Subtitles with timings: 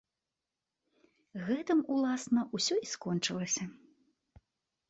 [1.49, 3.65] Гэтым, уласна, усё і скончылася.